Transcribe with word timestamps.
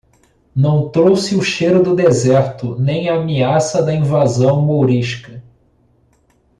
Não 0.55 0.89
trouxe 0.89 1.35
o 1.35 1.43
cheiro 1.43 1.83
do 1.83 1.95
deserto 1.95 2.75
nem 2.79 3.07
a 3.07 3.17
ameaça 3.17 3.83
da 3.83 3.93
invasão 3.93 4.59
mourisca. 4.59 5.43